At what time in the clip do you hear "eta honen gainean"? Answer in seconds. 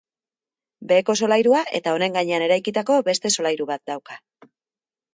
1.81-2.49